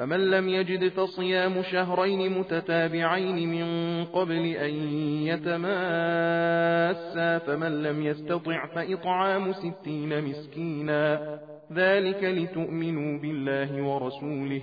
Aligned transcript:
فمن 0.00 0.30
لم 0.30 0.48
يجد 0.48 0.88
فصيام 0.88 1.62
شهرين 1.62 2.38
متتابعين 2.38 3.48
من 3.48 4.04
قبل 4.04 4.46
أن 4.46 4.74
يتماسا 5.22 7.38
فمن 7.38 7.82
لم 7.82 8.02
يستطع 8.02 8.66
فإطعام 8.66 9.52
ستين 9.52 10.24
مسكينا. 10.24 11.38
ذلك 11.72 12.24
لتؤمنوا 12.24 13.18
بالله 13.18 13.82
ورسوله. 13.82 14.62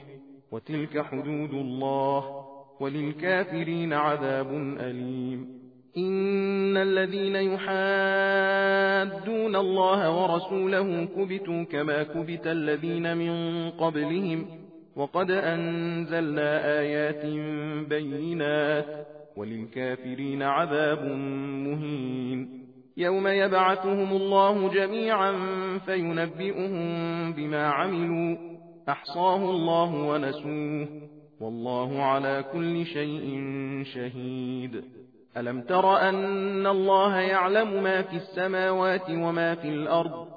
وتلك 0.51 1.01
حدود 1.01 1.53
الله. 1.53 2.45
وللكافرين 2.79 3.93
عذاب 3.93 4.77
أليم. 4.79 5.47
إن 5.97 6.77
الذين 6.77 7.35
يحادون 7.35 7.75
الله 9.55 10.21
ورسوله 10.21 11.05
كبتوا 11.05 11.63
كما 11.63 12.03
كبت 12.03 12.47
الذين 12.47 13.17
من 13.17 13.71
قبلهم. 13.71 14.66
وقد 14.97 15.31
أنزلنا 15.31 16.79
آيات 16.79 17.25
بينات 17.89 19.07
وللكافرين 19.37 20.43
عذاب 20.43 21.03
مهين. 21.65 22.67
يوم 22.97 23.27
يبعثهم 23.27 24.15
الله 24.17 24.69
جميعا 24.73 25.33
فينبئهم 25.85 26.73
بما 27.33 27.67
عملوا. 27.67 28.37
أحصاه 28.89 29.49
الله 29.49 29.93
ونسوه. 29.93 30.87
والله 31.41 32.03
على 32.03 32.45
كل 32.53 32.85
شيء 32.85 33.41
شهيد. 33.93 34.83
ألم 35.37 35.61
تر 35.61 35.97
أن 36.09 36.67
الله 36.67 37.19
يعلم 37.19 37.83
ما 37.83 38.01
في 38.01 38.15
السماوات 38.15 39.09
وما 39.09 39.55
في 39.55 39.69
الأرض؟ 39.69 40.36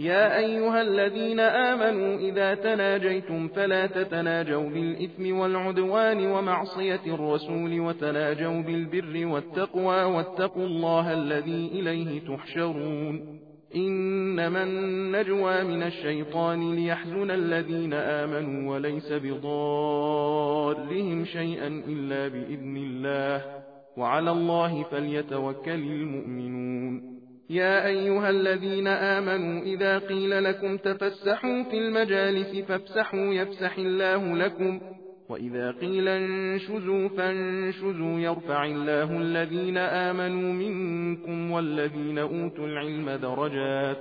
يا 0.00 0.38
أيها 0.38 0.82
الذين 0.82 1.40
آمنوا 1.40 2.18
إذا 2.18 2.54
تناجيتم 2.54 3.48
فلا 3.48 3.86
تتناجوا 3.86 4.70
بالإثم 4.70 5.38
والعدوان 5.38 6.26
ومعصية 6.26 7.00
الرسول 7.06 7.80
وتناجوا 7.80 8.62
بالبر 8.62 9.26
والتقوى 9.26 10.04
واتقوا 10.04 10.66
الله 10.66 11.12
الذي 11.12 11.70
إليه 11.72 12.20
تحشرون. 12.20 13.40
إنما 13.76 14.62
النجوى 14.62 15.64
من 15.64 15.82
الشيطان 15.82 16.74
ليحزن 16.74 17.30
الذين 17.30 17.92
آمنوا 17.94 18.74
وليس 18.74 19.12
بضارهم 19.12 20.44
شيئا 21.24 21.82
إلا 21.88 22.28
بإذن 22.28 22.76
الله. 22.76 23.44
وعلى 23.96 24.30
الله 24.30 24.82
فليتوكل 24.82 25.70
المؤمنون. 25.70 27.17
يا 27.50 27.86
أيها 27.86 28.30
الذين 28.30 28.86
آمنوا 28.86 29.62
إذا 29.62 29.98
قيل 29.98 30.44
لكم 30.44 30.76
تفسحوا 30.76 31.62
في 31.62 31.78
المجالس 31.78 32.56
فافسحوا 32.56 33.34
يفسح 33.34 33.78
الله 33.78 34.36
لكم. 34.36 34.80
وإذا 35.28 35.70
قيل 35.70 36.08
انشزوا 36.08 37.08
فانشزوا 37.08 38.20
يرفع 38.20 38.64
الله 38.64 39.18
الذين 39.18 39.78
آمنوا 39.78 40.52
منكم 40.52 41.50
والذين 41.50 42.18
أوتوا 42.18 42.66
العلم 42.66 43.10
درجات. 43.10 43.98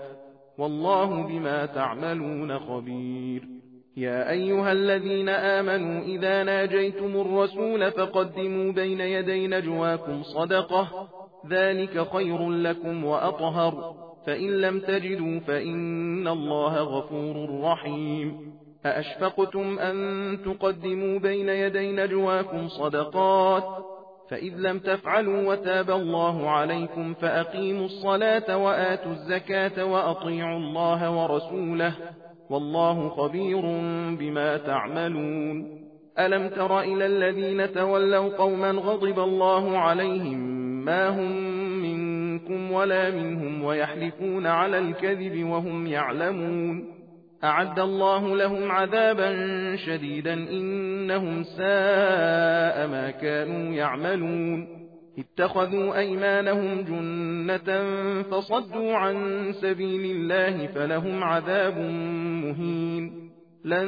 والله 0.57 1.27
بما 1.27 1.65
تعملون 1.65 2.59
خبير. 2.59 3.43
يا 3.97 4.31
أيها 4.31 4.71
الذين 4.71 5.29
آمنوا 5.29 6.01
إذا 6.01 6.43
ناجيتم 6.43 7.21
الرسول 7.21 7.91
فقدموا 7.91 8.71
بين 8.71 8.99
يدي 8.99 9.47
نجواكم 9.47 10.23
صدقة. 10.23 11.07
ذلك 11.49 12.07
خير 12.13 12.49
لكم 12.49 13.05
وأطهر 13.05 13.95
فإن 14.25 14.61
لم 14.61 14.79
تجدوا 14.79 15.39
فإن 15.39 16.27
الله 16.27 16.77
غفور 16.77 17.61
رحيم 17.61 18.53
أأشفقتم 18.85 19.79
أن 19.79 19.97
تقدموا 20.45 21.19
بين 21.19 21.49
يدي 21.49 21.91
نجواكم 21.91 22.67
صدقات 22.67 23.63
فإذ 24.29 24.53
لم 24.57 24.79
تفعلوا 24.79 25.51
وتاب 25.51 25.91
الله 25.91 26.49
عليكم 26.49 27.13
فأقيموا 27.13 27.85
الصلاة 27.85 28.57
وآتوا 28.57 29.11
الزكاة 29.11 29.85
وأطيعوا 29.85 30.57
الله 30.57 31.21
ورسوله 31.21 31.93
والله 32.49 33.09
خبير 33.09 33.61
بما 34.19 34.57
تعملون 34.57 35.77
ألم 36.19 36.47
تر 36.49 36.79
إلى 36.79 37.05
الذين 37.05 37.73
تولوا 37.73 38.37
قوما 38.37 38.71
غضب 38.71 39.19
الله 39.19 39.77
عليهم 39.77 40.56
ما 40.87 41.09
هم 41.09 41.31
منكم 41.81 42.71
ولا 42.71 43.11
منهم 43.11 43.63
ويحلفون 43.63 44.47
على 44.47 44.79
الكذب 44.79 45.43
وهم 45.43 45.87
يعلمون. 45.87 46.97
أعد 47.43 47.79
الله 47.79 48.35
لهم 48.35 48.71
عذابا 48.71 49.35
شديدا 49.75 50.33
إنهم 50.33 51.43
ساء 51.43 52.87
ما 52.87 53.13
كانوا 53.21 53.73
يعملون. 53.73 54.67
اتخذوا 55.19 55.97
أيمانهم 55.97 56.81
جنة 56.81 57.83
فصدوا 58.21 58.95
عن 58.95 59.47
سبيل 59.51 60.15
الله 60.15 60.67
فلهم 60.67 61.23
عذاب 61.23 61.77
مهين. 62.43 63.29
لن 63.65 63.87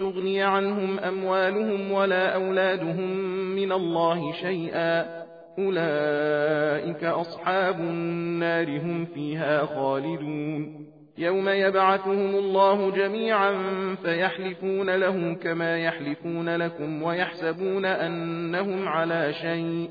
تغني 0.00 0.42
عنهم 0.42 0.98
أموالهم 0.98 1.92
ولا 1.92 2.34
أولادهم 2.34 3.16
من 3.54 3.72
الله 3.72 4.32
شيئا. 4.32 5.17
أولئك 5.58 7.04
أصحاب 7.04 7.80
النار 7.80 8.80
هم 8.80 9.04
فيها 9.04 9.66
خالدون 9.66 10.86
يوم 11.18 11.48
يبعثهم 11.48 12.34
الله 12.34 12.90
جميعا 12.90 13.54
فيحلفون 14.02 14.90
له 14.90 15.34
كما 15.34 15.78
يحلفون 15.78 16.56
لكم 16.56 17.02
ويحسبون 17.02 17.84
أنهم 17.84 18.88
على 18.88 19.32
شيء 19.32 19.90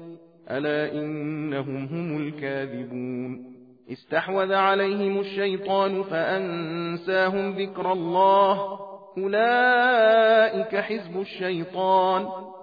ألا 0.51 0.93
إنهم 0.93 1.85
هم 1.85 2.27
الكاذبون 2.27 3.57
استحوذ 3.91 4.53
عليهم 4.53 5.19
الشيطان 5.19 6.03
فأنساهم 6.03 7.51
ذكر 7.51 7.91
الله 7.91 8.79
أولئك 9.17 10.75
حزب 10.75 11.19
الشيطان 11.19 12.27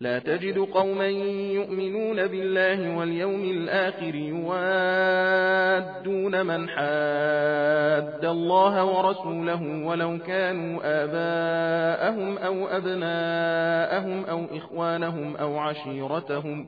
لا 0.00 0.18
تجد 0.18 0.58
قوما 0.58 1.06
يؤمنون 1.52 2.26
بالله 2.26 2.96
واليوم 2.96 3.44
الآخر 3.44 4.14
يوادون 4.14 5.26
من 6.46 6.68
حاد 6.68 8.24
الله 8.24 8.84
ورسوله 8.84 9.86
ولو 9.86 10.18
كانوا 10.18 10.80
آباءهم 10.84 12.38
أو 12.38 12.66
أبناءهم 12.66 14.24
أو 14.24 14.44
إخوانهم 14.56 15.36
أو 15.36 15.58
عشيرتهم. 15.58 16.66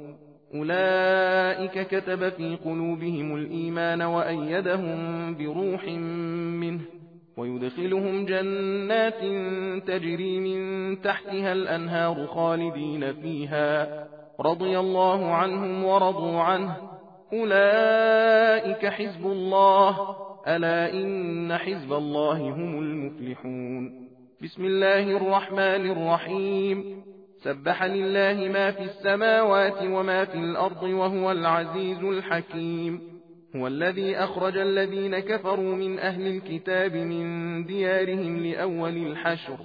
أولئك 0.54 1.86
كتب 1.86 2.28
في 2.28 2.56
قلوبهم 2.64 3.36
الإيمان 3.36 4.02
وأيدهم 4.02 5.34
بروح 5.34 5.84
منه. 6.60 6.80
ويدخلهم 7.40 8.26
جنات 8.26 9.20
تجري 9.87 10.40
من 10.40 11.00
تحتها 11.00 11.52
الأنهار 11.52 12.26
خالدين 12.26 13.12
فيها. 13.12 14.04
رضي 14.40 14.78
الله 14.78 15.34
عنهم 15.34 15.84
ورضوا 15.84 16.40
عنه. 16.40 16.76
أولئك 17.32 18.87
حزب 18.87 19.26
الله. 19.26 20.16
ألا 20.48 20.92
إن 20.92 21.56
حزب 21.56 21.92
الله 21.92 22.37
هم 22.37 22.78
المفلحون. 22.78 24.08
بسم 24.42 24.64
الله 24.64 25.16
الرحمن 25.16 25.90
الرحيم. 25.90 27.02
سبح 27.42 27.84
لله 27.84 28.48
ما 28.52 28.70
في 28.70 28.82
السماوات 28.82 29.82
وما 29.82 30.25
في 30.25 30.38
الأرض 30.38 30.82
وهو 30.82 31.31
العزيز 31.31 32.04
الحكيم. 32.04 33.09
هو 33.56 33.67
الذي 33.67 34.17
أخرج 34.17 34.56
الذين 34.56 35.19
كفروا 35.19 35.75
من 35.75 35.99
أهل 35.99 36.26
الكتاب 36.26 36.97
من 36.97 37.64
ديارهم 37.64 38.37
لأول 38.37 38.97
الحشر. 38.97 39.56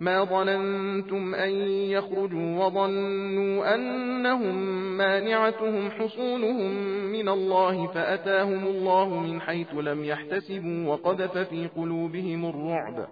ما 0.00 0.24
ظننتم 0.24 1.34
أن 1.34 1.50
يخرجوا 1.90 2.64
وظنوا 2.64 3.74
أنهم 3.74 4.56
مانعتهم 4.96 5.90
حصولهم 5.90 6.70
من 7.12 7.28
الله 7.28 7.86
فأتاهم 7.86 8.66
الله 8.66 9.20
من 9.20 9.40
حيث 9.40 9.74
لم 9.74 10.04
يحتسبوا 10.04 10.88
وقذف 10.88 11.38
في 11.38 11.66
قلوبهم 11.66 12.46
الرعب. 12.46 13.06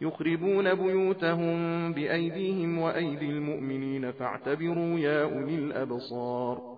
يخربون 0.00 0.74
بيوتهم 0.74 1.92
بأيديهم 1.92 2.78
وأيدي 2.78 3.26
المؤمنين 3.26 4.12
فاعتبروا 4.12 4.98
يا 4.98 5.22
أولي 5.22 5.54
الأبصار. 5.54 6.77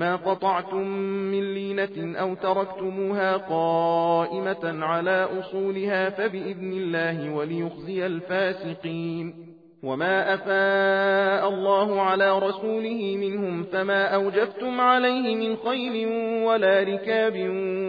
ما 0.00 0.16
قطعتم 0.16 0.86
من 1.32 1.54
لينة 1.54 2.18
أو 2.18 2.34
تركتموها 2.34 3.36
قائمة 3.36 4.84
على 4.84 5.28
أصولها 5.38 6.10
فبإذن 6.10 6.72
الله 6.72 7.34
وليخزي 7.34 8.06
الفاسقين. 8.06 9.34
وما 9.82 10.34
أفاء 10.34 11.48
الله 11.48 12.00
على 12.00 12.38
رسوله 12.38 13.16
منهم 13.16 13.62
فما 13.62 14.14
أوجفتم 14.14 14.80
عليه 14.80 15.36
من 15.36 15.56
خيل 15.56 16.08
ولا 16.44 16.82
ركاب 16.82 17.36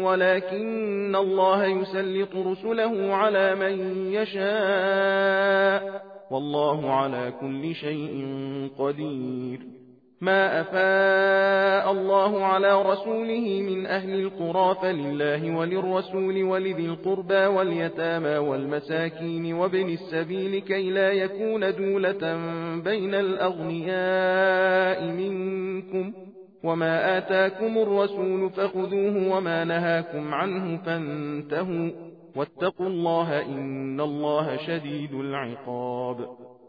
ولكن 0.03 1.15
الله 1.15 1.65
يسلط 1.65 2.35
رسله 2.35 3.13
على 3.15 3.55
من 3.55 4.05
يشاء. 4.13 5.81
والله 6.31 6.93
على 6.93 7.33
كل 7.41 7.75
شيء 7.75 8.25
قدير. 8.79 9.80
ما 10.21 10.61
أفاء 10.61 11.91
الله 11.91 12.45
على 12.45 12.81
رسوله 12.81 13.61
من 13.61 13.85
أهل 13.85 14.19
القرى 14.19 14.75
فلله 14.81 15.55
وللرسول 15.55 16.43
ولذي 16.43 16.85
القربى 16.85 17.45
واليتامى 17.45 18.37
والمساكين 18.37 19.53
وابن 19.53 19.89
السبيل 19.89 20.59
كي 20.59 20.89
لا 20.89 21.11
يكون 21.11 21.75
دولة 21.75 22.37
بين 22.83 23.13
الأغنياء 23.15 25.05
منكم 25.05 26.13
وما 26.63 27.17
آتاكم 27.17 27.77
الرسول 27.77 28.49
فخذوه 28.49 29.37
وما 29.37 29.63
نهاكم 29.63 30.33
عنه 30.33 30.77
فانتهوا 30.77 31.91
واتقوا 32.35 32.87
الله 32.87 33.45
إن 33.45 34.01
الله 34.01 34.57
شديد 34.57 35.13
العقاب 35.13 36.27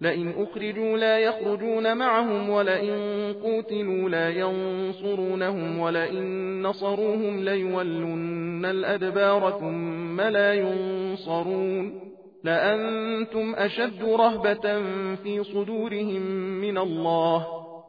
لئن 0.00 0.32
أخرجوا 0.42 0.98
لا 0.98 1.18
يخرجون 1.18 1.96
معهم 1.96 2.50
ولئن 2.50 3.34
قوتلوا 3.42 4.08
لا 4.08 4.30
ينصرونهم 4.30 5.78
ولئن 5.78 6.62
نصروهم 6.62 7.44
ليولن 7.44 8.64
الأدبار 8.64 9.50
ثم 9.60 10.20
لا 10.20 10.54
ينصرون 10.54 12.00
لأنتم 12.44 13.54
أشد 13.54 14.04
رهبة 14.04 14.82
في 15.14 15.44
صدورهم 15.44 16.22
من 16.60 16.78
الله 16.78 17.46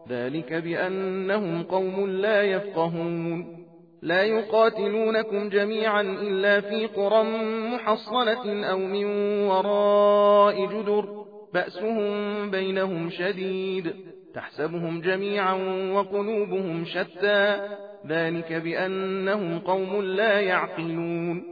ذلك 0.10 0.54
بأنهم 0.54 1.64
قوم 1.64 2.10
لا 2.10 2.44
يفقهون 2.44 3.66
لا 4.02 4.24
يقاتلونكم 4.24 5.50
جميعا 5.50 6.02
إلا 6.02 6.62
في 6.62 6.86
قرى 6.86 7.24
محصنة 7.74 8.66
أو 8.66 8.78
من 8.78 9.06
وراء 9.48 10.66
جدر 10.66 11.25
بأسهم 11.56 12.52
بينهم 12.52 13.10
شديد 13.10 13.94
تحسبهم 14.34 15.02
جميعا 15.02 15.54
وقلوبهم 15.94 16.86
شتى 16.86 17.68
ذلك 18.08 18.54
بأنهم 18.54 19.60
قوم 19.60 20.02
لا 20.02 20.40
يعقلون. 20.40 21.44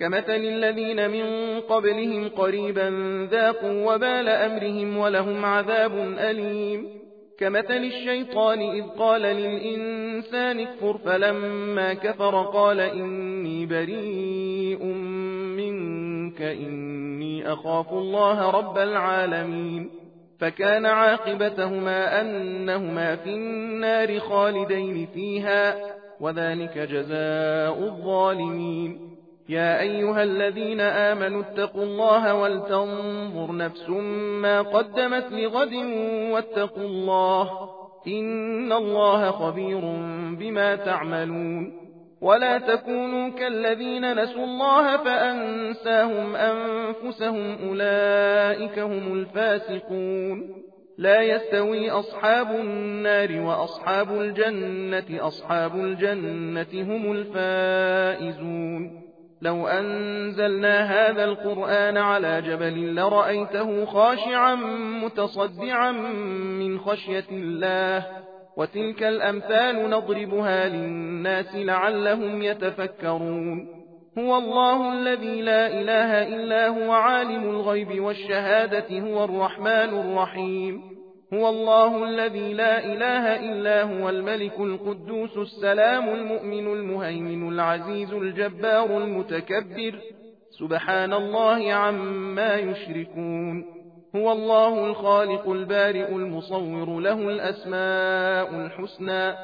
كمثل 0.00 0.36
الذين 0.36 1.10
من 1.10 1.60
قبلهم 1.60 2.28
قريبا 2.28 2.88
ذاقوا 3.30 3.94
وبال 3.94 4.28
أمرهم 4.28 4.96
ولهم 4.96 5.44
عذاب 5.44 5.92
أليم. 6.18 7.00
كمثل 7.38 7.84
الشيطان 7.84 8.60
إذ 8.60 8.84
قال 8.98 9.22
للإنسان 9.22 10.60
اكفر 10.60 10.98
فلما 10.98 11.94
كفر 11.94 12.42
قال 12.42 12.80
إني 12.80 13.66
بريء 13.66 14.94
منك 16.40 16.42
إني 16.42 17.52
أخاف 17.52 17.92
الله 17.92 18.50
رب 18.50 18.78
العالمين 18.78 19.90
فكان 20.38 20.86
عاقبتهما 20.86 22.20
أنهما 22.20 23.16
في 23.16 23.30
النار 23.30 24.18
خالدين 24.18 25.06
فيها 25.14 25.76
وذلك 26.20 26.78
جزاء 26.78 27.78
الظالمين. 27.78 29.10
يا 29.48 29.80
أيها 29.80 30.22
الذين 30.22 30.80
آمنوا 30.80 31.42
اتقوا 31.42 31.82
الله 31.82 32.34
ولتنظر 32.34 33.56
نفس 33.56 33.88
ما 34.40 34.62
قدمت 34.62 35.32
لغد 35.32 35.74
واتقوا 36.32 36.84
الله 36.84 37.50
إن 38.08 38.72
الله 38.72 39.30
خبير 39.30 39.80
بما 40.38 40.76
تعملون. 40.76 41.89
ولا 42.20 42.58
تكونوا 42.58 43.30
كالذين 43.30 44.22
نسوا 44.22 44.44
الله 44.44 44.96
فأنساهم 44.96 46.36
أنفسهم 46.36 47.58
أولئك 47.68 48.78
هم 48.78 49.12
الفاسقون. 49.12 50.62
لا 50.98 51.22
يستوي 51.22 51.90
أصحاب 51.90 52.50
النار 52.50 53.40
وأصحاب 53.40 54.20
الجنة 54.20 55.26
أصحاب 55.26 55.76
الجنة 55.76 56.66
هم 56.74 57.12
الفائزون. 57.12 59.00
لو 59.42 59.68
أنزلنا 59.68 60.82
هذا 60.84 61.24
القرآن 61.24 61.96
على 61.96 62.42
جبل 62.42 62.94
لرأيته 62.94 63.84
خاشعا 63.84 64.54
متصدعا 65.04 65.92
من 66.60 66.78
خشية 66.78 67.24
الله. 67.32 68.06
وتلك 68.60 69.02
الأمثال 69.02 69.90
نضربها 69.90 70.68
للناس 70.68 71.54
لعلهم 71.54 72.42
يتفكرون. 72.42 73.68
هو 74.18 74.38
الله 74.38 74.92
الذي 74.92 75.42
لا 75.42 75.66
إله 75.66 76.36
إلا 76.36 76.68
هو 76.68 76.92
عالم 76.92 77.50
الغيب 77.50 78.00
والشهادة 78.00 78.98
هو 79.00 79.24
الرحمن 79.24 79.90
الرحيم. 80.00 80.82
هو 81.34 81.48
الله 81.48 82.04
الذي 82.04 82.52
لا 82.52 82.84
إله 82.84 83.50
إلا 83.50 83.82
هو 83.82 84.08
الملك 84.08 84.60
القدوس 84.60 85.38
السلام 85.38 86.08
المؤمن 86.08 86.66
المهيمن 86.72 87.48
العزيز 87.52 88.12
الجبار 88.12 88.98
المتكبر. 89.02 89.94
سبحان 90.58 91.12
الله 91.12 91.72
عما 91.72 92.54
يشركون. 92.54 93.79
هو 94.16 94.32
الله 94.32 94.86
الخالق 94.86 95.50
البارئ 95.50 96.08
المصور 96.08 97.00
له 97.00 97.12
الأسماء 97.12 98.66
الحسنى 98.66 99.34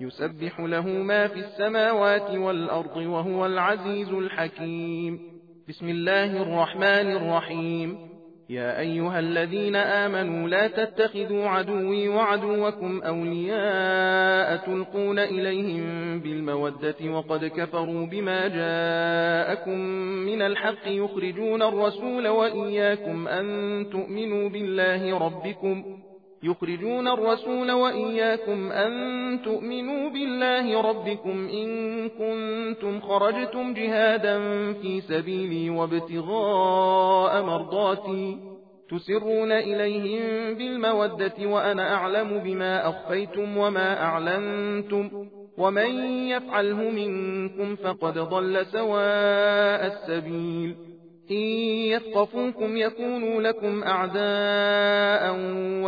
يسبح 0.00 0.60
له 0.60 0.88
ما 0.88 1.28
في 1.28 1.38
السماوات 1.38 2.30
والأرض 2.30 2.96
وهو 2.96 3.46
العزيز 3.46 4.08
الحكيم. 4.08 5.20
بسم 5.68 5.88
الله 5.88 6.42
الرحمن 6.42 7.16
الرحيم. 7.16 8.03
يا 8.50 8.80
أيها 8.80 9.18
الذين 9.18 9.76
آمنوا 9.76 10.48
لا 10.48 10.68
تتخذوا 10.68 11.46
عدوي 11.46 12.08
وعدوكم 12.08 13.02
أولياء 13.02 14.56
تلقون 14.56 15.18
إليهم 15.18 16.20
بالمودة 16.20 16.96
وقد 17.04 17.44
كفروا 17.44 18.06
بما 18.06 18.48
جاءكم 18.48 19.78
من 20.26 20.42
الحق 20.42 20.86
يخرجون 20.86 21.62
الرسول 21.62 22.28
وإياكم 22.28 23.28
أن 23.28 23.46
تؤمنوا 23.92 24.48
بالله 24.48 25.18
ربكم 25.18 25.84
يخرجون 26.44 27.08
الرسول 27.08 27.72
وإياكم 27.72 28.72
أن 28.72 28.92
تؤمنوا 29.44 30.10
بالله 30.10 30.80
ربكم 30.80 31.48
إن 31.48 31.68
كنتم 32.08 33.00
خرجتم 33.00 33.74
جهادا 33.74 34.38
في 34.72 35.00
سبيلي 35.00 35.70
وابتغاء 35.70 37.42
مرضاتي 37.42 38.38
تسرون 38.90 39.52
إليهم 39.52 40.54
بالمودة 40.54 41.34
وأنا 41.46 41.94
أعلم 41.94 42.38
بما 42.38 42.88
أخفيتم 42.88 43.56
وما 43.56 44.02
أعلنتم 44.02 45.10
ومن 45.58 45.90
يفعله 46.28 46.90
منكم 46.90 47.76
فقد 47.76 48.18
ضل 48.18 48.66
سواء 48.66 49.86
السبيل 49.86 50.76
إن 51.30 51.36
يثقفوكم 51.94 52.76
يكونوا 52.76 53.42
لكم 53.42 53.82
أعداء 53.82 55.32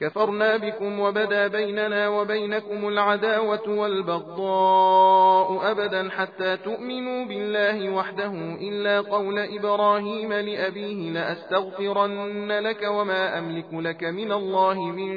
كفرنا 0.00 0.56
بكم 0.56 1.00
وبدا 1.00 1.46
بيننا 1.46 2.08
وبينكم 2.08 2.88
العداوة 2.88 3.68
والبغضاء 3.68 5.70
أبدا 5.70 6.10
حتى 6.10 6.56
تؤمنوا 6.56 7.24
بالله 7.24 7.90
وحده 7.90 8.32
إلا 8.60 9.00
قول 9.00 9.38
إبراهيم 9.38 10.32
لأبيه 10.32 11.10
لأستغفرن 11.10 12.52
لك 12.52 12.82
وما 12.82 13.38
أملك 13.38 13.66
لك 13.72 14.04
من 14.04 14.32
الله 14.32 14.80
من 14.80 15.12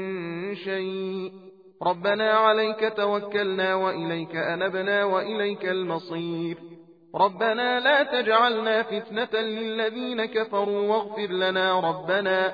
شيء. 0.56 1.32
ربنا 1.84 2.32
عليك 2.32 2.94
توكلنا 2.98 3.76
وإليك 3.76 4.36
أنبنا 4.36 5.04
وإليك 5.04 5.66
المصير. 5.66 6.58
ربنا 7.16 7.80
لا 7.80 8.04
تجعلنا 8.04 8.84
فتنة 8.84 9.42
للذين 9.42 10.26
كفروا 10.26 10.88
واغفر 10.88 11.28
لنا 11.28 11.80
ربنا 11.80 12.54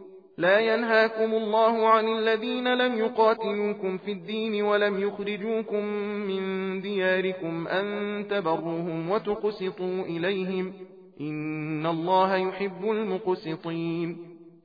لا 0.37 0.59
ينهاكم 0.59 1.33
الله 1.33 1.87
عن 1.87 2.07
الذين 2.07 2.73
لم 2.73 2.97
يقاتلوكم 2.97 3.97
في 3.97 4.11
الدين 4.11 4.63
ولم 4.63 5.01
يخرجوكم 5.01 5.85
من 6.27 6.81
دياركم 6.81 7.67
أن 7.67 8.27
تبروهم 8.29 9.09
وتقسطوا 9.09 10.03
إليهم 10.03 10.73
إن 11.21 11.85
الله 11.85 12.35
يحب 12.35 12.91
المقسطين. 12.91 14.17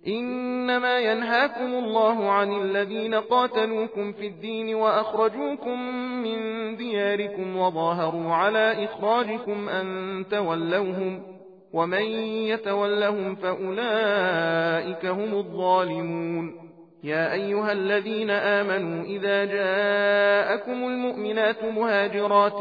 إنما 0.06 0.98
ينهاكم 0.98 1.84
الله 1.84 2.30
عن 2.30 2.62
الذين 2.62 3.14
قاتلوكم 3.14 4.12
في 4.12 4.26
الدين 4.26 4.74
وأخرجوكم 4.74 5.80
من 6.22 6.38
دياركم 6.76 7.56
وظاهروا 7.56 8.32
على 8.32 8.84
إخراجكم 8.84 9.68
أن 9.68 10.24
تولوهم 10.30 11.35
ومن 11.76 12.02
يتولهم 12.48 13.34
فأولئك 13.34 15.06
هم 15.06 15.34
الظالمون. 15.34 16.66
يا 17.04 17.32
أيها 17.32 17.72
الذين 17.72 18.30
آمنوا 18.30 19.04
إذا 19.04 19.44
جاءكم 19.44 20.72
المؤمنات 20.72 21.64
مهاجرات 21.64 22.58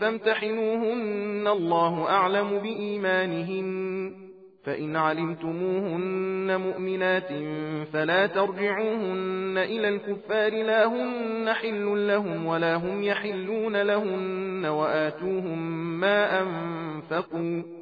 فامتحنوهن 0.00 1.48
الله 1.48 2.08
أعلم 2.08 2.58
بإيمانهن. 2.58 4.12
فإن 4.64 4.96
علمتموهن 4.96 6.60
مؤمنات 6.60 7.28
فلا 7.92 8.26
ترجعوهن 8.26 9.58
إلى 9.58 9.88
الكفار 9.88 10.52
لا 10.52 10.86
هن 10.86 11.52
حل 11.52 12.08
لهم 12.08 12.46
ولا 12.46 12.74
هم 12.74 13.02
يحلون 13.02 13.82
لهن 13.82 14.64
وآتوهم 14.64 15.58
ما 16.00 16.42
أنفقوا. 16.42 17.81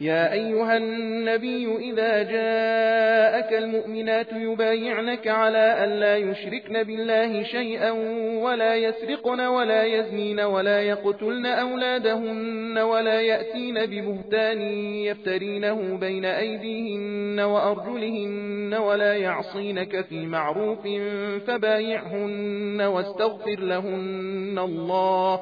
يا 0.00 0.32
أيها 0.32 0.76
النبي 0.76 1.76
إذا 1.76 2.22
جاءك 2.22 3.52
المؤمنات 3.52 4.32
يبايعنك 4.32 5.28
على 5.28 5.84
أن 5.84 5.90
لا 6.00 6.16
يشركن 6.16 6.82
بالله 6.82 7.42
شيئا 7.42 7.90
ولا 8.42 8.74
يسرقن 8.74 9.40
ولا 9.40 9.84
يزنين 9.84 10.40
ولا 10.40 10.82
يقتلن 10.82 11.46
أولادهن 11.46 12.78
ولا 12.78 13.20
يأتين 13.20 13.86
ببهتان 13.86 14.60
يفترينه 15.06 15.96
بين 15.98 16.24
أيديهن 16.24 17.40
وأرجلهن 17.40 18.74
ولا 18.74 19.14
يعصينك 19.14 20.00
في 20.00 20.26
معروف 20.26 20.88
فبايعهن 21.46 22.80
واستغفر 22.80 23.60
لهن 23.60 24.58
الله 24.58 25.40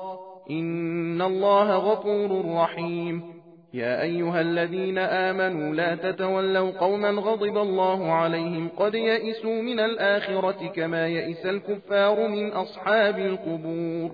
إن 0.51 1.23
الله 1.23 1.77
غفور 1.77 2.55
رحيم 2.55 3.32
يا 3.75 4.03
أيها 4.03 4.41
الذين 4.41 4.99
آمنوا 4.99 5.75
لا 5.75 5.95
تتولوا 5.95 6.71
قوما 6.71 7.11
غضب 7.11 7.57
الله 7.59 8.13
عليهم 8.13 8.69
قد 8.69 8.95
يئسوا 8.95 9.63
من 9.63 9.81
الآخرة 9.81 10.69
كما 10.77 11.07
يئس 11.07 11.47
الكفار 11.47 12.29
من 12.29 12.49
أصحاب 12.49 13.19
القبور. 13.19 14.11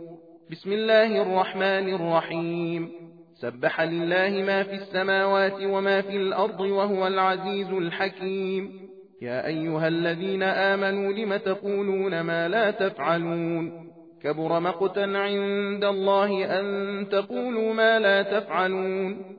بسم 0.50 0.72
الله 0.72 1.22
الرحمن 1.22 1.94
الرحيم. 1.94 2.92
سبح 3.34 3.80
لله 3.80 4.44
ما 4.46 4.62
في 4.62 4.74
السماوات 4.74 5.62
وما 5.62 6.00
في 6.00 6.16
الأرض 6.16 6.60
وهو 6.60 7.06
العزيز 7.06 7.72
الحكيم. 7.72 8.72
يا 9.22 9.46
أيها 9.46 9.88
الذين 9.88 10.42
آمنوا 10.42 11.12
لم 11.12 11.36
تقولون 11.36 12.20
ما 12.20 12.48
لا 12.48 12.70
تفعلون؟ 12.70 13.72
كبر 14.22 14.60
مقتا 14.60 15.00
عند 15.00 15.84
الله 15.84 16.60
أن 16.60 17.06
تقولوا 17.08 17.74
ما 17.74 17.98
لا 17.98 18.22
تفعلون. 18.22 19.38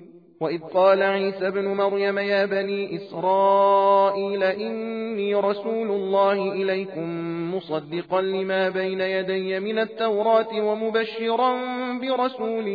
وإذ 0.41 0.61
قال 0.61 1.03
عيسى 1.03 1.47
ابن 1.47 1.65
مريم 1.65 2.19
يا 2.19 2.45
بني 2.45 2.95
إسرائيل 2.95 4.43
إني 4.43 5.35
رسول 5.35 5.91
الله 5.91 6.51
إليكم 6.51 7.09
مصدقا 7.55 8.21
لما 8.21 8.69
بين 8.69 9.01
يدي 9.01 9.59
من 9.59 9.79
التوراة 9.79 10.61
ومبشرا 10.61 11.57
برسول 12.01 12.67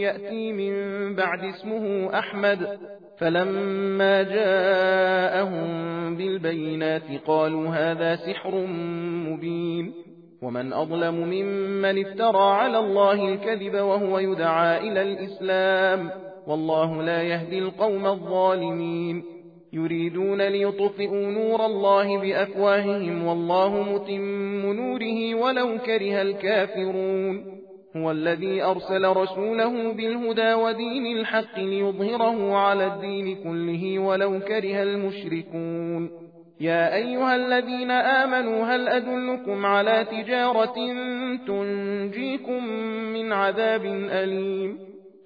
يأتي 0.00 0.52
من 0.52 0.74
بعد 1.14 1.44
اسمه 1.44 2.18
أحمد 2.18 2.78
فلما 3.18 4.22
جاءهم 4.22 5.66
بالبينات 6.16 7.26
قالوا 7.26 7.68
هذا 7.68 8.16
سحر 8.16 8.54
مبين 9.28 9.92
ومن 10.42 10.72
أظلم 10.72 11.14
ممن 11.14 12.06
افترى 12.06 12.50
على 12.50 12.78
الله 12.78 13.28
الكذب 13.28 13.74
وهو 13.74 14.18
يدعى 14.18 14.88
إلى 14.88 15.02
الإسلام 15.02 16.10
والله 16.46 17.02
لا 17.02 17.22
يهدي 17.22 17.58
القوم 17.58 18.06
الظالمين. 18.06 19.22
يريدون 19.72 20.42
ليطفئوا 20.42 21.30
نور 21.30 21.66
الله 21.66 22.18
بأفواههم 22.18 23.26
والله 23.26 23.82
متم 23.92 24.72
نوره 24.72 25.34
ولو 25.34 25.78
كره 25.78 26.22
الكافرون. 26.22 27.44
هو 27.96 28.10
الذي 28.10 28.62
أرسل 28.62 29.04
رسوله 29.04 29.92
بالهدى 29.92 30.54
ودين 30.54 31.16
الحق 31.16 31.58
ليظهره 31.58 32.56
على 32.56 32.86
الدين 32.86 33.36
كله 33.36 33.98
ولو 33.98 34.40
كره 34.40 34.82
المشركون. 34.82 36.10
يا 36.60 36.94
أيها 36.94 37.36
الذين 37.36 37.90
آمنوا 37.90 38.64
هل 38.64 38.88
أدلكم 38.88 39.66
على 39.66 40.06
تجارة 40.10 40.74
تنجيكم 41.46 42.66
من 43.14 43.32
عذاب 43.32 43.84
أليم؟ 44.10 44.93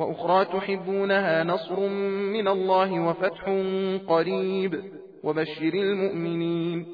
وأخرى 0.00 0.44
تحبونها 0.44 1.44
نصر 1.44 1.80
من 2.32 2.48
الله 2.48 3.00
وفتح 3.00 3.44
قريب. 4.08 4.82
وبشر 5.24 5.74
المؤمنين. 5.74 6.86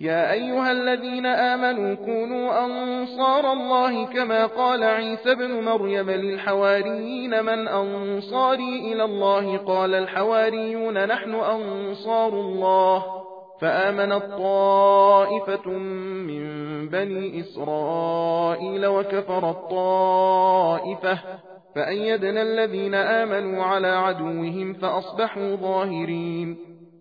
يا 0.00 0.32
أيها 0.32 0.72
الذين 0.72 1.26
آمنوا 1.26 1.94
كونوا 1.94 2.64
أنصار 2.64 3.52
الله 3.52 4.06
كما 4.06 4.46
قال 4.46 4.82
عيسى 4.82 5.34
بن 5.34 5.64
مريم 5.64 6.10
للحواريين 6.10 7.44
من 7.44 7.68
أنصاري 7.68 8.92
إلى 8.92 9.04
الله؟ 9.04 9.56
قال 9.56 9.94
الحواريون 9.94 11.06
نحن 11.06 11.34
أنصار 11.34 12.28
الله. 12.28 13.04
فآمنت 13.60 14.22
طائفة 14.38 15.70
من 15.70 16.44
بني 16.88 17.40
إسرائيل 17.40 18.86
وكفر 18.86 19.50
الطائفة. 19.50 21.18
فأيدنا 21.74 22.42
الذين 22.42 22.94
آمنوا 22.94 23.64
على 23.64 23.88
عدوهم 23.88 24.72
فأصبحوا 24.72 25.56
ظاهرين. 25.56 26.56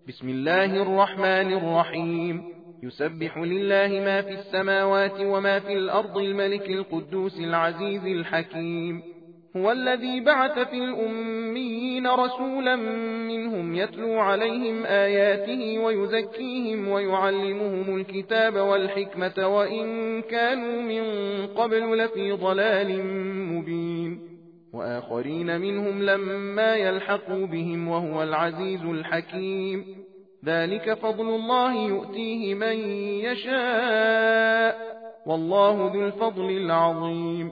بسم 0.07 0.29
الله 0.29 0.81
الرحمن 0.81 1.53
الرحيم. 1.53 2.43
يسبح 2.83 3.37
لله 3.37 3.87
ما 3.87 4.21
في 4.21 4.31
السماوات 4.31 5.21
وما 5.21 5.59
في 5.59 5.73
الأرض 5.73 6.17
الملك 6.17 6.69
القدوس 6.69 7.39
العزيز 7.39 8.05
الحكيم. 8.05 9.01
هو 9.57 9.71
الذي 9.71 10.19
بعث 10.19 10.59
في 10.59 10.77
الأميين 10.77 12.07
رسولا 12.07 12.75
منهم 13.27 13.75
يتلو 13.75 14.19
عليهم 14.19 14.85
آياته 14.85 15.79
ويزكيهم 15.79 16.87
ويعلمهم 16.87 17.97
الكتاب 17.97 18.55
والحكمة 18.55 19.47
وإن 19.47 20.21
كانوا 20.21 20.81
من 20.81 21.03
قبل 21.47 21.97
لفي 21.97 22.31
ضلال 22.31 23.05
مبين. 23.53 24.32
وآخرين 24.73 25.61
منهم 25.61 26.03
لما 26.03 26.75
يلحقوا 26.75 27.45
بهم 27.45 27.87
وهو 27.87 28.23
العزيز 28.23 28.85
الحكيم. 28.85 29.85
ذلك 30.45 30.93
فضل 30.93 31.29
الله 31.35 31.87
يؤتيه 31.87 32.53
من 32.53 32.77
يشاء. 33.19 34.93
والله 35.25 35.91
ذو 35.93 36.05
الفضل 36.05 36.49
العظيم. 36.51 37.51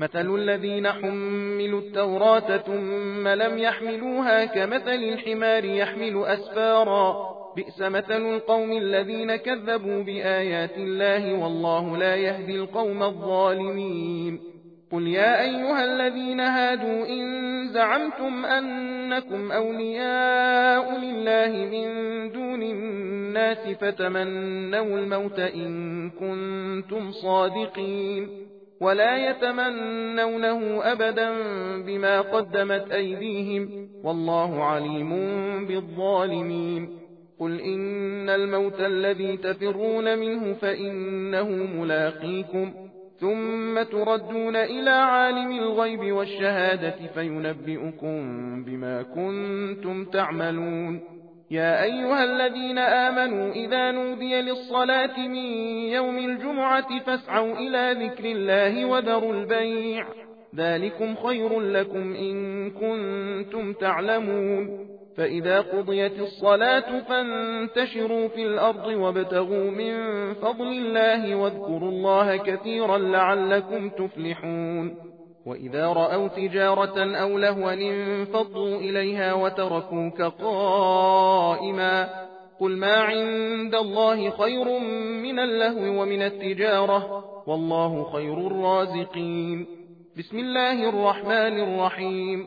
مثل 0.00 0.34
الذين 0.34 0.88
حملوا 0.88 1.80
التوراة 1.80 2.56
ثم 2.56 3.28
لم 3.28 3.58
يحملوها 3.58 4.44
كمثل 4.44 4.94
الحمار 4.94 5.64
يحمل 5.64 6.24
أسفارا. 6.24 7.30
بئس 7.56 7.80
مثل 7.80 8.34
القوم 8.34 8.72
الذين 8.72 9.36
كذبوا 9.36 10.02
بآيات 10.02 10.76
الله 10.76 11.42
والله 11.42 11.96
لا 11.96 12.16
يهدي 12.16 12.56
القوم 12.56 13.02
الظالمين. 13.02 14.59
قل 14.92 15.06
يا 15.06 15.42
أيها 15.42 15.84
الذين 15.84 16.40
هادوا 16.40 17.06
إن 17.06 17.68
زعمتم 17.68 18.44
أنكم 18.44 19.52
أولياء 19.52 20.98
لله 20.98 21.48
من 21.48 21.88
دون 22.32 22.62
الناس 22.62 23.68
فتمنوا 23.80 24.98
الموت 24.98 25.38
إن 25.38 26.10
كنتم 26.10 27.10
صادقين 27.10 28.28
ولا 28.80 29.30
يتمنونه 29.30 30.82
أبدا 30.82 31.30
بما 31.86 32.20
قدمت 32.20 32.90
أيديهم 32.92 33.88
والله 34.04 34.64
عليم 34.64 35.10
بالظالمين 35.66 37.00
قل 37.40 37.60
إن 37.60 38.28
الموت 38.28 38.80
الذي 38.80 39.36
تفرون 39.36 40.18
منه 40.18 40.52
فإنه 40.52 41.48
ملاقيكم 41.48 42.72
ثم 43.20 43.82
تردون 43.82 44.56
إلى 44.56 44.90
عالم 44.90 45.52
الغيب 45.52 46.12
والشهادة 46.12 46.96
فينبئكم 47.14 48.20
بما 48.64 49.02
كنتم 49.02 50.04
تعملون. 50.04 51.00
يا 51.50 51.82
أيها 51.82 52.24
الذين 52.24 52.78
آمنوا 52.78 53.52
إذا 53.52 53.90
نودي 53.90 54.40
للصلاة 54.40 55.18
من 55.18 55.48
يوم 55.92 56.18
الجمعة 56.18 56.98
فاسعوا 56.98 57.54
إلى 57.56 58.06
ذكر 58.06 58.24
الله 58.24 58.84
وذروا 58.84 59.32
البيع. 59.34 60.06
ذلكم 60.56 61.14
خير 61.14 61.60
لكم 61.60 62.14
إن 62.14 62.70
كنتم 62.70 63.72
تعلمون. 63.72 64.89
فإذا 65.20 65.60
قضيت 65.60 66.20
الصلاة 66.20 67.00
فانتشروا 67.00 68.28
في 68.28 68.46
الأرض 68.46 68.86
وابتغوا 68.86 69.70
من 69.70 69.94
فضل 70.34 70.66
الله 70.66 71.34
واذكروا 71.34 71.90
الله 71.90 72.36
كثيرا 72.36 72.98
لعلكم 72.98 73.90
تفلحون. 73.90 74.96
وإذا 75.46 75.86
رأوا 75.86 76.28
تجارة 76.28 77.16
أو 77.16 77.38
لهوا 77.38 77.72
انفضوا 77.72 78.76
إليها 78.76 79.32
وتركوك 79.32 80.22
قائما. 80.22 82.08
قل 82.60 82.76
ما 82.76 82.94
عند 82.94 83.74
الله 83.74 84.30
خير 84.30 84.78
من 85.22 85.38
اللهو 85.38 86.02
ومن 86.02 86.22
التجارة 86.22 87.24
والله 87.46 88.12
خير 88.12 88.46
الرازقين. 88.46 89.66
بسم 90.18 90.38
الله 90.38 90.88
الرحمن 90.88 91.60
الرحيم. 91.60 92.46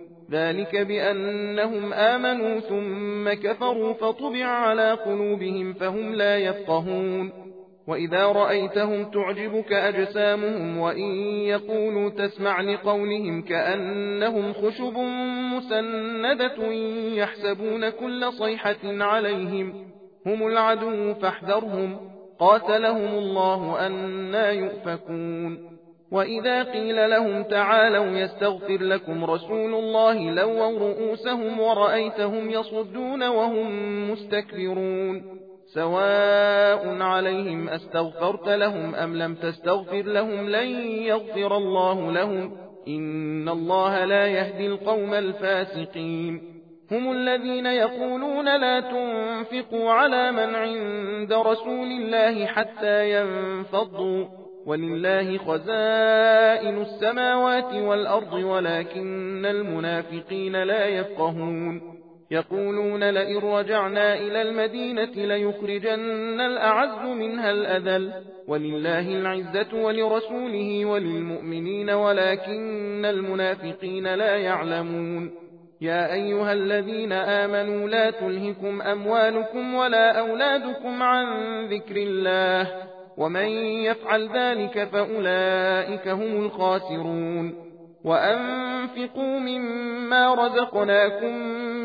ذلك 0.31 0.75
بأنهم 0.75 1.93
آمنوا 1.93 2.59
ثم 2.59 3.33
كفروا 3.33 3.93
فطبع 3.93 4.45
على 4.45 4.91
قلوبهم 4.91 5.73
فهم 5.73 6.15
لا 6.15 6.37
يفقهون 6.37 7.31
وإذا 7.87 8.25
رأيتهم 8.25 9.11
تعجبك 9.11 9.73
أجسامهم 9.73 10.77
وإن 10.77 11.11
يقولوا 11.45 12.09
تسمع 12.09 12.61
لقولهم 12.61 13.41
كأنهم 13.41 14.53
خشب 14.53 14.97
مسندة 15.55 16.71
يحسبون 17.15 17.89
كل 17.89 18.33
صيحة 18.33 18.77
عليهم 18.83 19.73
هم 20.25 20.47
العدو 20.47 21.13
فاحذرهم 21.13 21.97
قاتلهم 22.39 23.17
الله 23.17 23.87
أنا 23.87 24.51
يؤفكون 24.51 25.80
وإذا 26.11 26.63
قيل 26.63 27.09
لهم 27.09 27.43
تعالوا 27.43 28.05
يستغفر 28.05 28.77
لكم 28.77 29.25
رسول 29.25 29.73
الله 29.73 30.31
لووا 30.31 30.79
رؤوسهم 30.79 31.59
ورأيتهم 31.59 32.49
يصدون 32.49 33.23
وهم 33.23 34.11
مستكبرون 34.11 35.41
سواء 35.73 37.01
عليهم 37.01 37.69
أستغفرت 37.69 38.47
لهم 38.47 38.95
أم 38.95 39.15
لم 39.15 39.35
تستغفر 39.35 40.01
لهم 40.01 40.49
لن 40.49 40.67
يغفر 41.01 41.57
الله 41.57 42.11
لهم 42.11 42.57
إن 42.87 43.49
الله 43.49 44.05
لا 44.05 44.27
يهدي 44.27 44.67
القوم 44.67 45.13
الفاسقين 45.13 46.41
هم 46.91 47.11
الذين 47.11 47.65
يقولون 47.65 48.61
لا 48.61 48.79
تنفقوا 48.79 49.91
على 49.91 50.31
من 50.31 50.55
عند 50.55 51.33
رسول 51.33 51.87
الله 51.87 52.45
حتى 52.45 53.21
ينفضوا 53.21 54.40
ولله 54.65 55.37
خزائن 55.37 56.81
السماوات 56.81 57.73
والأرض 57.73 58.33
ولكن 58.33 59.45
المنافقين 59.45 60.63
لا 60.63 60.85
يفقهون. 60.85 61.81
يقولون 62.31 63.09
لئن 63.09 63.37
رجعنا 63.37 64.13
إلى 64.13 64.41
المدينة 64.41 65.11
ليخرجن 65.15 66.41
الأعز 66.41 67.05
منها 67.05 67.51
الأذل. 67.51 68.13
ولله 68.47 68.99
العزة 68.99 69.83
ولرسوله 69.83 70.85
وللمؤمنين 70.85 71.89
ولكن 71.89 73.05
المنافقين 73.05 74.15
لا 74.15 74.37
يعلمون. 74.37 75.31
يا 75.81 76.13
أيها 76.13 76.53
الذين 76.53 77.11
آمنوا 77.11 77.89
لا 77.89 78.09
تلهكم 78.09 78.81
أموالكم 78.81 79.75
ولا 79.75 80.19
أولادكم 80.19 81.03
عن 81.03 81.25
ذكر 81.65 81.95
الله. 81.95 82.90
ومن 83.17 83.47
يفعل 83.85 84.29
ذلك 84.29 84.89
فأولئك 84.93 86.07
هم 86.07 86.45
الخاسرون. 86.45 87.71
وأنفقوا 88.03 89.39
مما 89.39 90.33
رزقناكم 90.33 91.35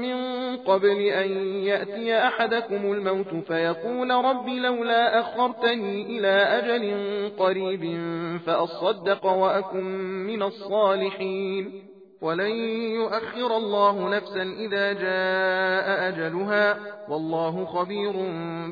من 0.03 0.17
قبل 0.57 1.01
أن 1.01 1.31
يأتي 1.65 2.19
أحدكم 2.19 2.93
الموت 2.93 3.35
فيقول 3.47 4.11
رب 4.11 4.49
لولا 4.49 5.21
أخرتني 5.21 6.03
إلى 6.03 6.29
أجل 6.29 6.95
قريب 7.39 7.99
فأصدق 8.47 9.27
وأكن 9.27 9.85
من 10.27 10.43
الصالحين. 10.43 11.83
ولن 12.23 12.51
يؤخر 12.95 13.57
الله 13.57 14.09
نفسا 14.17 14.43
إذا 14.43 14.93
جاء 14.93 16.09
أجلها 16.09 16.79
والله 17.09 17.65
خبير 17.65 18.13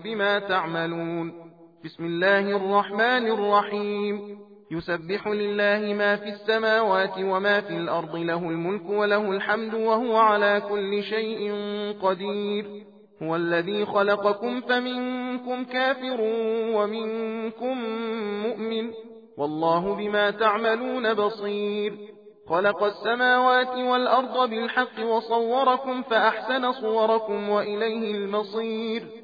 بما 0.05 0.39
تعملون. 0.39 1.44
بسم 1.85 2.05
الله 2.05 2.57
الرحمن 2.57 3.27
الرحيم. 3.29 4.39
يسبح 4.71 5.29
لله 5.29 5.95
ما 5.95 6.17
في 6.17 6.29
السماوات 6.29 7.19
وما 7.19 7.61
في 7.61 7.77
الأرض 7.77 8.17
له 8.17 8.39
الملك 8.39 8.91
وله 8.91 9.31
الحمد 9.31 9.75
وهو 9.75 10.17
على 10.17 10.63
كل 10.69 11.03
شيء 11.03 11.53
قدير. 12.03 12.67
هو 13.23 13.37
الذي 13.37 13.87
خلقكم 13.87 14.61
فمنكم 14.61 15.65
كافر 15.65 16.21
ومنكم 16.75 17.79
مؤمن. 18.43 18.91
والله 19.39 19.95
بما 19.95 20.31
تعملون 20.31 21.15
بصير. 21.15 21.95
خلق 22.49 22.85
السماوات 22.85 23.77
والأرض 23.77 24.51
بالحق 24.51 25.07
وصوركم 25.07 26.03
فأحسن 26.03 26.73
صوركم 26.73 27.49
وإليه 27.49 28.15
المصير. 28.15 29.24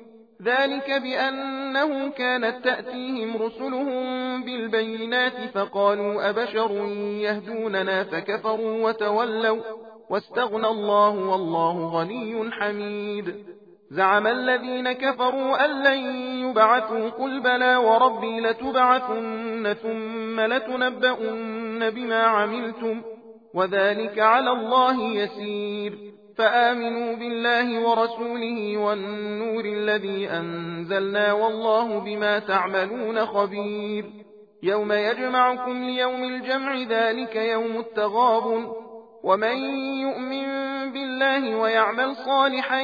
ذلك 0.43 0.91
بأنه 0.91 2.09
كانت 2.09 2.63
تأتيهم 2.63 3.37
رسلهم 3.37 4.43
بالبينات 4.43 5.49
فقالوا 5.53 6.29
أبشر 6.29 6.71
يهدوننا 7.21 8.03
فكفروا 8.03 8.87
وتولوا 8.87 9.61
واستغنى 10.09 10.67
الله 10.67 11.09
والله 11.09 11.85
غني 11.87 12.51
حميد 12.51 13.35
زعم 13.91 14.27
الذين 14.27 14.91
كفروا 14.91 15.65
أن 15.65 15.83
لن 15.83 15.99
يبعثوا 16.49 17.09
قل 17.09 17.39
بلى 17.39 17.75
وربي 17.75 18.39
لتبعثن 18.39 19.73
ثم 19.73 20.39
لتنبؤن 20.39 21.89
بما 21.89 22.23
عملتم 22.23 23.01
وذلك 23.53 24.19
على 24.19 24.51
الله 24.51 25.03
يسير 25.03 26.10
فآمنوا 26.41 27.15
بالله 27.15 27.79
ورسوله 27.79 28.77
والنور 28.77 29.65
الذي 29.65 30.29
أنزلنا 30.29 31.33
والله 31.33 31.99
بما 31.99 32.39
تعملون 32.39 33.25
خبير. 33.25 34.05
يوم 34.63 34.91
يجمعكم 34.91 35.83
ليوم 35.83 36.23
الجمع 36.23 36.75
ذلك 36.89 37.35
يوم 37.35 37.79
التغابن 37.79 38.71
ومن 39.23 39.55
يؤمن 40.05 40.47
بالله 40.91 41.55
ويعمل 41.55 42.15
صالحا 42.15 42.81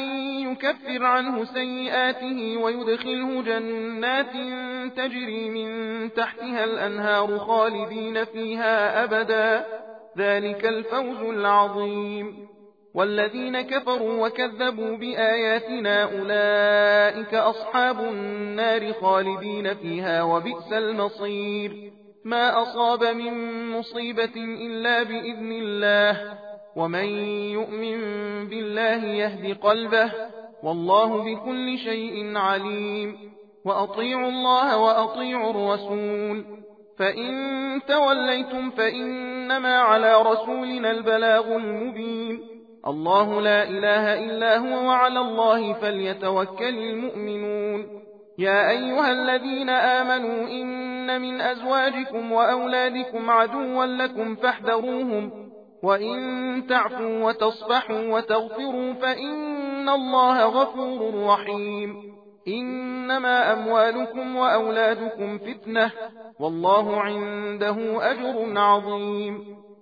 يكفر 0.51 1.05
عنه 1.05 1.43
سيئاته 1.43 2.57
ويدخله 2.57 3.41
جنات 3.41 4.33
تجري 4.97 5.49
من 5.49 5.69
تحتها 6.13 6.63
الأنهار 6.63 7.37
خالدين 7.37 8.25
فيها 8.25 9.03
أبدا. 9.03 9.65
ذلك 10.17 10.65
الفوز 10.65 11.21
العظيم. 11.21 12.56
والذين 12.97 13.61
كفروا 13.61 14.27
وكذبوا 14.27 14.97
بآياتنا 14.97 16.03
أولئك 16.03 17.33
أصحاب 17.33 17.99
النار 17.99 18.93
خالدين 18.93 19.73
فيها 19.73 20.23
وبئس 20.23 20.73
المصير. 20.73 21.91
ما 22.25 22.61
أصاب 22.61 23.03
من 23.03 23.33
مصيبة 23.71 24.31
إلا 24.35 25.03
بإذن 25.03 25.51
الله. 25.51 26.37
ومن 26.75 27.05
يؤمن 27.49 27.99
بالله 28.47 29.05
يهد 29.05 29.57
قلبه. 29.57 30.11
والله 30.63 31.23
بكل 31.23 31.77
شيء 31.77 32.37
عليم. 32.37 33.17
وأطيعوا 33.65 34.29
الله 34.29 34.77
وأطيعوا 34.77 35.49
الرسول. 35.49 36.45
فإن 36.99 37.33
توليتم 37.87 38.69
فإنما 38.69 39.79
على 39.79 40.21
رسولنا 40.21 40.91
البلاغ 40.91 41.55
المبين. 41.55 42.56
الله 42.87 43.41
لا 43.41 43.63
إله 43.63 44.25
إلا 44.25 44.57
هو 44.57 44.87
وعلى 44.87 45.19
الله 45.19 45.73
فليتوكل 45.73 46.77
المؤمنون. 46.77 47.87
يا 48.39 48.69
أيها 48.69 49.11
الذين 49.11 49.69
آمنوا 49.69 50.47
إن 50.47 51.21
من 51.21 51.41
أزواجكم 51.41 52.31
وأولادكم 52.31 53.29
عدوا 53.29 53.85
لكم 53.85 54.35
فاحذروهم 54.35 55.31
وإن 55.83 56.17
تعفوا 56.69 57.23
وتصفحوا 57.23 58.01
وتغفروا 58.13 58.93
فإن 58.93 59.89
الله 59.89 60.45
غفور 60.45 61.25
رحيم. 61.27 61.95
إنما 62.47 63.53
أموالكم 63.53 64.35
وأولادكم 64.35 65.37
فتنة 65.37 65.91
والله 66.39 67.01
عنده 67.01 67.77
أجر 68.11 68.59
عظيم. 68.59 69.66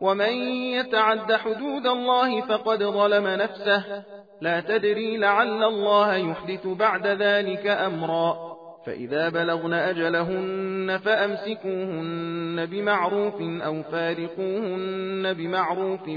ومن 0.00 0.32
يتعد 0.52 1.32
حدود 1.32 1.86
الله 1.86 2.40
فقد 2.40 2.82
ظلم 2.82 3.26
نفسه. 3.26 4.02
لا 4.40 4.60
تدري 4.60 5.16
لعل 5.16 5.64
الله 5.64 6.14
يحدث 6.14 6.66
بعد 6.66 7.06
ذلك 7.06 7.66
أمرا. 7.66 8.58
فإذا 8.86 9.28
بلغن 9.28 9.72
أجلهن 9.72 10.98
فأمسكوهن 11.04 12.66
بمعروف 12.66 13.34
أو 13.40 13.82
فارقوهن 13.82 15.32
بمعروف 15.32 16.08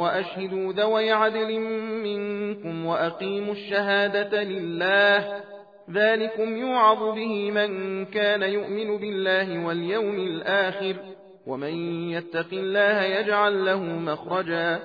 وأشهدوا 0.00 0.72
ذوي 0.72 1.12
عدل 1.12 1.60
منكم 2.04 2.86
وأقيموا 2.86 3.52
الشهادة 3.52 4.42
لله. 4.42 5.40
ذلكم 5.90 6.56
يوعظ 6.56 7.14
به 7.14 7.50
من 7.50 8.04
كان 8.04 8.42
يؤمن 8.42 8.98
بالله 8.98 9.66
واليوم 9.66 10.14
الآخر. 10.14 10.96
ومن 11.46 12.10
يتق 12.10 12.46
الله 12.52 13.02
يجعل 13.02 13.64
له 13.64 13.82
مخرجا 13.82 14.80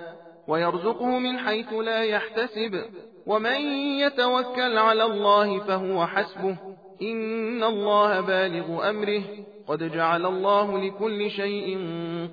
ويرزقه 0.48 1.19
من 1.19 1.38
حيث 1.38 1.74
لا 1.74 2.04
يحتسب 2.04 2.82
ومن 3.26 3.62
يتوكل 4.00 4.78
على 4.78 5.04
الله 5.04 5.60
فهو 5.60 6.08
حسبه 6.08 6.58
إن 7.02 7.63
الله 7.63 8.22
بالغ 8.22 8.89
أمره 8.89 9.22
قد 9.67 9.91
جعل 9.91 10.26
الله 10.26 10.88
لكل 10.88 11.30
شيء 11.32 11.78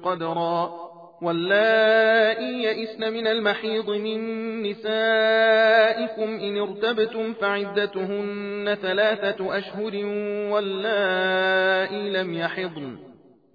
قدرا 0.05 0.87
واللائي 1.23 2.63
يئسن 2.63 3.13
من 3.13 3.27
المحيض 3.27 3.91
من 3.91 4.21
نسائكم 4.63 6.31
إن 6.41 6.59
ارتبتم 6.59 7.33
فعدتهن 7.33 8.77
ثلاثة 8.83 9.59
أشهر 9.59 9.97
واللائي 10.53 12.11
لم 12.11 12.35
يحضن 12.35 13.06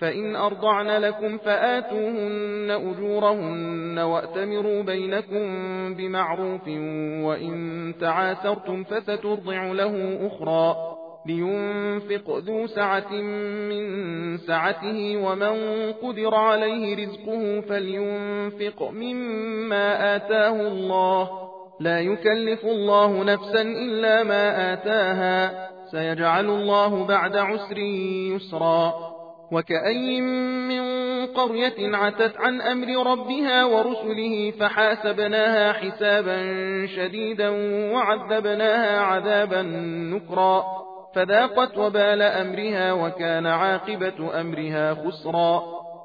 فإن 0.00 0.36
أرضعن 0.36 0.90
لكم 0.90 1.38
فآتوهن 1.38 2.70
أجورهن 2.70 3.98
وأتمروا 3.98 4.82
بينكم 4.82 5.44
بمعروف 5.94 6.68
وإن 7.26 7.94
تعاثرتم 8.00 8.84
فسترضع 8.84 9.72
له 9.72 10.18
أخرى 10.26 10.76
لينفق 11.26 12.38
ذو 12.38 12.66
سعة 12.66 13.12
من 13.70 13.86
سعته 14.38 15.16
ومن 15.16 15.92
قدر 15.92 16.34
عليه 16.34 17.06
رزقه 17.06 17.60
فلينفق 17.60 18.90
مما 18.90 20.16
آتاه 20.16 20.60
الله 20.60 21.30
لا 21.80 22.00
يكلف 22.00 22.64
الله 22.64 23.24
نفسا 23.24 23.62
إلا 23.62 24.22
ما 24.22 24.72
آتاها 24.72 25.68
سيجعل 25.90 26.44
الله 26.46 27.06
بعد 27.06 27.36
عسر 27.36 27.78
يسرا 27.78 29.07
وكأي 29.52 30.20
من 30.20 30.98
قرية 31.26 31.96
عتت 31.96 32.36
عن 32.36 32.60
أمر 32.60 33.10
ربها 33.10 33.64
ورسله 33.64 34.50
فحاسبناها 34.50 35.72
حسابا 35.72 36.36
شديدا 36.86 37.48
وعذبناها 37.92 39.00
عذابا 39.00 39.62
نكرا 40.12 40.64
فذاقت 41.14 41.78
وبال 41.78 42.22
أمرها 42.22 42.92
وكان 42.92 43.46
عاقبة 43.46 44.40
أمرها 44.40 44.94
خسرا 44.94 45.62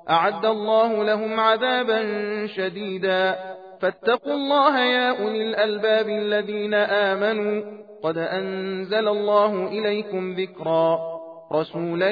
أعد 0.10 0.46
الله 0.46 1.04
لهم 1.04 1.40
عذابا 1.40 2.02
شديدا 2.48 3.36
فاتقوا 3.82 4.34
الله 4.34 4.80
يا 4.80 5.10
أولي 5.24 5.50
الألباب 5.50 6.10
الذين 6.10 6.74
آمنوا 6.74 7.64
قد 8.04 8.18
أنزل 8.18 9.08
الله 9.08 9.68
إليكم 9.68 10.34
ذكرا 10.34 11.13
رسولا 11.56 12.12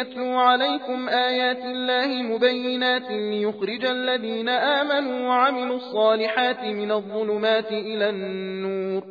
يتلو 0.00 0.38
عليكم 0.38 1.08
آيات 1.08 1.64
الله 1.64 2.22
مبينات 2.22 3.10
ليخرج 3.10 3.84
الذين 3.84 4.48
آمنوا 4.48 5.28
وعملوا 5.28 5.76
الصالحات 5.76 6.64
من 6.64 6.92
الظلمات 6.92 7.72
إلى 7.72 8.10
النور. 8.10 9.02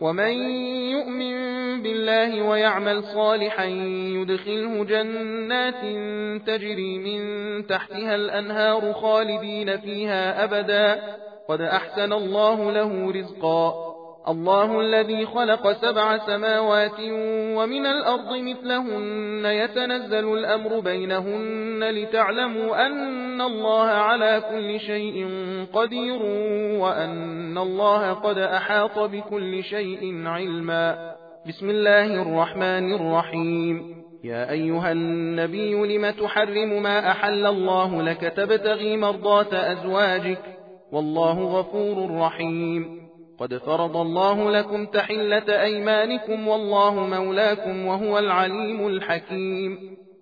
ومن 0.00 0.32
يؤمن 0.90 1.36
بالله 1.82 2.42
ويعمل 2.42 3.04
صالحا 3.04 3.64
يدخله 3.64 4.84
جنات 4.84 5.80
تجري 6.46 6.98
من 6.98 7.20
تحتها 7.66 8.14
الأنهار 8.14 8.92
خالدين 8.92 9.76
فيها 9.76 10.44
أبدا. 10.44 11.00
قد 11.48 11.60
أحسن 11.60 12.12
الله 12.12 12.72
له 12.72 13.12
رزقا. 13.12 13.93
الله 14.28 14.80
الذي 14.80 15.26
خلق 15.26 15.72
سبع 15.72 16.18
سماوات 16.18 17.00
ومن 17.56 17.86
الأرض 17.86 18.36
مثلهن 18.36 19.44
يتنزل 19.44 20.38
الأمر 20.38 20.80
بينهن 20.80 21.90
لتعلموا 21.90 22.86
أن 22.86 23.40
الله 23.40 23.86
على 23.86 24.42
كل 24.50 24.80
شيء 24.80 25.28
قدير 25.72 26.22
وأن 26.80 27.58
الله 27.58 28.12
قد 28.12 28.38
أحاط 28.38 28.98
بكل 28.98 29.62
شيء 29.62 30.26
علما. 30.26 31.14
بسم 31.48 31.70
الله 31.70 32.22
الرحمن 32.22 32.92
الرحيم. 32.94 33.94
يا 34.24 34.50
أيها 34.50 34.92
النبي 34.92 35.96
لم 35.96 36.10
تحرم 36.10 36.82
ما 36.82 37.10
أحل 37.10 37.46
الله 37.46 38.02
لك 38.02 38.32
تبتغي 38.36 38.96
مرضات 38.96 39.54
أزواجك. 39.54 40.42
والله 40.92 41.40
غفور 41.40 42.20
رحيم. 42.20 43.03
قد 43.38 43.54
فرض 43.54 43.96
الله 43.96 44.50
لكم 44.50 44.86
تحلة 44.86 45.62
أيمانكم 45.62 46.48
والله 46.48 46.94
مولاكم 46.94 47.86
وهو 47.86 48.18
العليم 48.18 48.86
الحكيم. 48.86 49.78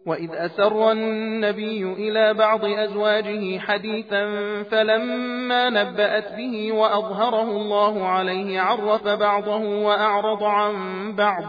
وإذ 0.06 0.30
أسر 0.32 0.92
النبي 0.92 1.92
إلى 1.92 2.34
بعض 2.34 2.64
أزواجه 2.64 3.58
حديثا 3.58 4.24
فلما 4.62 5.70
نبأت 5.70 6.32
به 6.36 6.72
وأظهره 6.72 7.50
الله 7.56 8.06
عليه 8.06 8.60
عرف 8.60 9.08
بعضه 9.08 9.84
وأعرض 9.84 10.42
عن 10.42 10.74
بعض. 11.16 11.44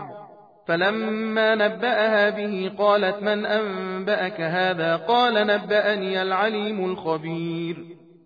فلما 0.67 1.56
نبأها 1.56 2.30
به 2.30 2.71
قالت 2.78 3.23
من 3.23 3.45
أنبأك 3.45 4.41
هذا؟ 4.41 4.95
قال 4.95 5.47
نبأني 5.47 6.21
العليم 6.21 6.86
الخبير. 6.86 8.03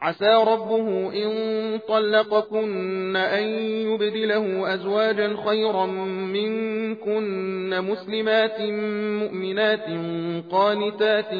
عسى 0.00 0.34
ربه 0.34 1.12
إن 1.14 1.78
طلقكن 1.88 3.16
أن 3.16 3.42
يبدله 3.88 4.74
أزواجا 4.74 5.36
خيرا 5.46 5.86
منكن 6.26 7.80
مسلمات 7.84 8.60
مؤمنات 9.20 9.86
قانتات 10.52 11.30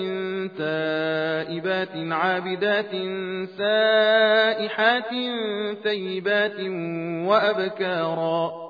تائبات 0.59 2.13
عابدات 2.13 2.91
سائحات 3.59 5.11
ثيبات 5.83 6.61
وأبكارا 7.29 8.70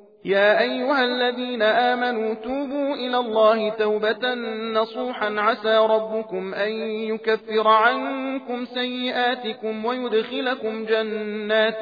يا 0.25 0.59
أيها 0.59 1.03
الذين 1.03 1.61
آمنوا 1.61 2.33
توبوا 2.33 2.95
إلى 2.95 3.17
الله 3.17 3.69
توبة 3.69 4.33
نصوحا 4.73 5.35
عسى 5.37 5.77
ربكم 5.77 6.53
أن 6.53 6.71
يكفر 6.81 7.67
عنكم 7.67 8.65
سيئاتكم 8.65 9.85
ويدخلكم 9.85 10.85
جنات 10.85 11.79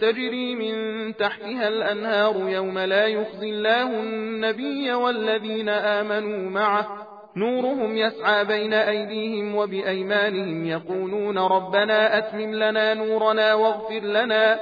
تجري 0.00 0.54
من 0.54 0.74
تحتها 1.16 1.68
الأنهار 1.68 2.48
يوم 2.48 2.78
لا 2.78 3.06
يخزي 3.06 3.50
الله 3.50 4.00
النبي 4.00 4.92
والذين 4.92 5.68
آمنوا 5.68 6.50
معه. 6.50 7.06
نورهم 7.36 7.96
يسعى 7.96 8.44
بين 8.44 8.74
أيديهم 8.74 9.54
وبأيمانهم 9.54 10.66
يقولون 10.66 11.38
ربنا 11.38 12.18
أتمم 12.18 12.54
لنا 12.54 12.94
نورنا 12.94 13.54
واغفر 13.54 14.00
لنا 14.00 14.60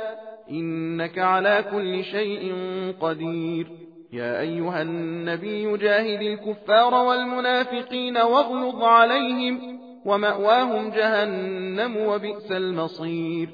إنك 0.51 1.19
على 1.19 1.65
كل 1.71 2.05
شيء 2.05 2.55
قدير. 3.01 3.67
يا 4.13 4.41
أيها 4.41 4.83
النبي 4.83 5.77
جاهد 5.77 6.23
الكفار 6.23 6.95
والمنافقين 6.95 8.17
واغلظ 8.17 8.83
عليهم 8.83 9.81
ومأواهم 10.07 10.91
جهنم 10.91 11.97
وبئس 11.97 12.53
المصير. 12.53 13.49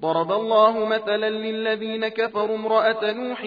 ضرب 0.00 0.32
الله 0.32 0.84
مثلا 0.84 1.30
للذين 1.30 2.08
كفروا 2.08 2.56
امرأة 2.56 3.12
نوح 3.12 3.44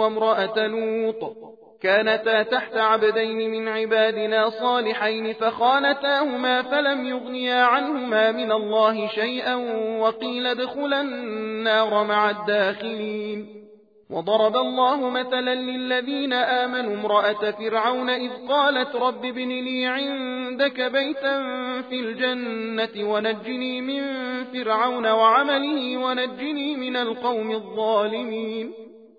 وامرأة 0.00 0.66
لوط. 0.66 1.52
كانتا 1.82 2.42
تحت 2.42 2.76
عبدين 2.76 3.50
من 3.50 3.68
عبادنا 3.68 4.48
صالحين 4.48 5.32
فخانتاهما 5.32 6.62
فلم 6.62 7.06
يغنيا 7.06 7.62
عنهما 7.62 8.32
من 8.32 8.52
الله 8.52 9.08
شيئا 9.08 9.54
وقيل 10.00 10.46
ادخلا 10.46 11.02
النار 11.62 12.04
مع 12.04 12.30
الداخلين. 12.30 13.62
وضرب 14.10 14.56
الله 14.56 15.10
مثلا 15.10 15.54
للذين 15.54 16.32
آمنوا 16.32 16.94
امرأة 16.94 17.50
فرعون 17.50 18.10
إذ 18.10 18.30
قالت 18.48 18.96
رب 18.96 19.24
ابن 19.24 19.48
لي 19.48 19.86
عندك 19.86 20.80
بيتا 20.80 21.42
في 21.82 22.00
الجنة 22.00 23.12
ونجني 23.12 23.80
من 23.80 24.02
فرعون 24.44 25.06
وعمله 25.06 25.96
ونجني 25.96 26.76
من 26.76 26.96
القوم 26.96 27.50
الظالمين. 27.50 28.72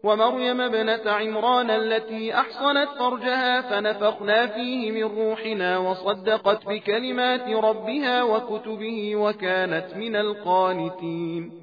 ومريم 0.04 0.62
ابنة 0.62 1.12
عمران 1.12 1.70
التي 1.70 2.34
أحصنت 2.34 2.90
فرجها 3.00 3.62
فنفخنا 3.62 4.48
فيه 4.48 4.92
من 4.92 5.04
روحنا 5.04 5.78
وصدقت 5.78 6.66
بكلمات 6.68 7.50
ربها 7.50 8.24
وكتبه 8.24 9.16
وكانت 9.16 9.88
من 9.96 10.16
القانتين. 10.16 11.63